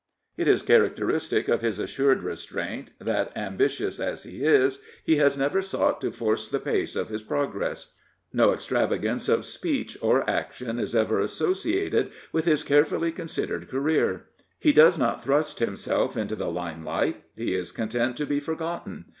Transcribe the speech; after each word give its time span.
It 0.35 0.47
is 0.47 0.63
characteristic 0.63 1.47
of 1.47 1.61
his 1.61 1.77
assured 1.77 2.23
restraint 2.23 2.89
256 2.99 2.99
Herbert 2.99 3.29
Samuel 3.29 3.29
that, 3.35 3.37
ambitious 3.37 3.99
as 3.99 4.23
he 4.23 4.43
is,|Tie 4.43 5.15
has 5.23 5.37
neVer 5.37 5.63
sought 5.63 6.01
to 6.01 6.09
force 6.11 6.47
the 6.47 6.57
pace 6.59 6.95
of 6.95 7.09
his 7.09 7.21
progres^ 7.21 7.91
No 8.33 8.51
extravagance 8.51 9.29
of 9.29 9.45
speech 9.45 9.95
or 10.01 10.27
action 10.27 10.79
is 10.79 10.95
ever 10.95 11.19
associated 11.19 12.11
with 12.31 12.45
his 12.45 12.63
carefully 12.63 13.11
con 13.11 13.27
sidered 13.27 13.69
career. 13.69 14.25
He 14.57 14.73
does 14.73 14.97
not 14.97 15.23
thrust 15.23 15.59
himself 15.59 16.17
into 16.17 16.35
the 16.35 16.49
limelight. 16.49 17.23
He 17.35 17.53
is 17.53 17.71
content 17.71 18.17
to 18.17 18.25
be 18.25 18.39
forgotten. 18.39 19.05